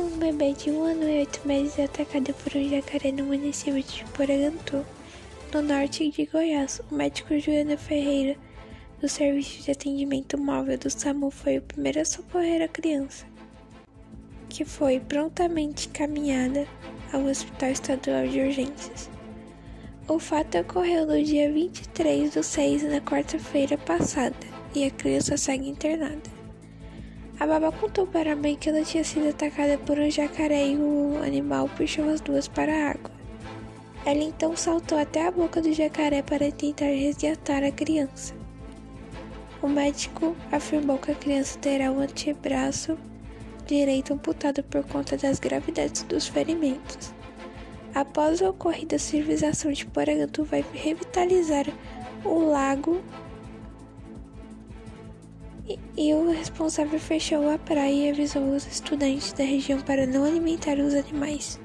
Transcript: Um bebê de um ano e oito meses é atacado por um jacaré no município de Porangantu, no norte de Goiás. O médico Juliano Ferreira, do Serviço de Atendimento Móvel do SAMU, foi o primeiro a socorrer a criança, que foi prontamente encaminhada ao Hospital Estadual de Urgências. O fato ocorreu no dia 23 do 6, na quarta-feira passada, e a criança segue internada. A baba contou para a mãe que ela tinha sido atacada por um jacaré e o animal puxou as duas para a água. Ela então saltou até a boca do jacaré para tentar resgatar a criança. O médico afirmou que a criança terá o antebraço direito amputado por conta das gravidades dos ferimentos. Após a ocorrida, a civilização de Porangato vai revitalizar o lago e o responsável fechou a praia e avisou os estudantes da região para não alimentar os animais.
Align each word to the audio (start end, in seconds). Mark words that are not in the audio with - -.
Um 0.00 0.16
bebê 0.16 0.54
de 0.54 0.70
um 0.70 0.82
ano 0.82 1.02
e 1.02 1.18
oito 1.18 1.46
meses 1.46 1.78
é 1.78 1.84
atacado 1.84 2.32
por 2.32 2.56
um 2.56 2.66
jacaré 2.70 3.12
no 3.12 3.24
município 3.24 3.82
de 3.82 4.02
Porangantu, 4.14 4.82
no 5.52 5.60
norte 5.60 6.10
de 6.10 6.24
Goiás. 6.24 6.80
O 6.90 6.94
médico 6.94 7.38
Juliano 7.38 7.76
Ferreira, 7.76 8.34
do 8.98 9.06
Serviço 9.06 9.62
de 9.62 9.72
Atendimento 9.72 10.38
Móvel 10.38 10.78
do 10.78 10.88
SAMU, 10.88 11.30
foi 11.30 11.58
o 11.58 11.62
primeiro 11.62 12.00
a 12.00 12.06
socorrer 12.06 12.62
a 12.62 12.68
criança, 12.68 13.26
que 14.48 14.64
foi 14.64 15.00
prontamente 15.00 15.88
encaminhada 15.88 16.66
ao 17.12 17.22
Hospital 17.26 17.68
Estadual 17.68 18.26
de 18.26 18.40
Urgências. 18.40 19.10
O 20.08 20.18
fato 20.18 20.56
ocorreu 20.56 21.04
no 21.04 21.22
dia 21.22 21.52
23 21.52 22.32
do 22.32 22.42
6, 22.42 22.84
na 22.84 23.02
quarta-feira 23.02 23.76
passada, 23.76 24.34
e 24.74 24.82
a 24.82 24.90
criança 24.90 25.36
segue 25.36 25.68
internada. 25.68 26.39
A 27.40 27.46
baba 27.46 27.72
contou 27.72 28.06
para 28.06 28.34
a 28.34 28.36
mãe 28.36 28.54
que 28.54 28.68
ela 28.68 28.84
tinha 28.84 29.02
sido 29.02 29.30
atacada 29.30 29.78
por 29.78 29.98
um 29.98 30.10
jacaré 30.10 30.68
e 30.68 30.76
o 30.76 31.22
animal 31.24 31.70
puxou 31.70 32.10
as 32.10 32.20
duas 32.20 32.46
para 32.46 32.70
a 32.70 32.90
água. 32.90 33.10
Ela 34.04 34.22
então 34.22 34.54
saltou 34.54 34.98
até 34.98 35.26
a 35.26 35.30
boca 35.30 35.62
do 35.62 35.72
jacaré 35.72 36.20
para 36.20 36.52
tentar 36.52 36.84
resgatar 36.84 37.64
a 37.64 37.72
criança. 37.72 38.34
O 39.62 39.68
médico 39.68 40.36
afirmou 40.52 40.98
que 40.98 41.12
a 41.12 41.14
criança 41.14 41.58
terá 41.58 41.90
o 41.90 42.00
antebraço 42.00 42.98
direito 43.66 44.12
amputado 44.12 44.62
por 44.64 44.84
conta 44.84 45.16
das 45.16 45.38
gravidades 45.38 46.02
dos 46.02 46.28
ferimentos. 46.28 47.14
Após 47.94 48.42
a 48.42 48.50
ocorrida, 48.50 48.96
a 48.96 48.98
civilização 48.98 49.72
de 49.72 49.86
Porangato 49.86 50.44
vai 50.44 50.62
revitalizar 50.74 51.64
o 52.22 52.38
lago 52.38 53.00
e 55.96 56.14
o 56.14 56.30
responsável 56.30 56.98
fechou 56.98 57.50
a 57.50 57.58
praia 57.58 58.08
e 58.08 58.10
avisou 58.10 58.42
os 58.54 58.66
estudantes 58.66 59.32
da 59.32 59.44
região 59.44 59.80
para 59.80 60.06
não 60.06 60.24
alimentar 60.24 60.78
os 60.78 60.94
animais. 60.94 61.60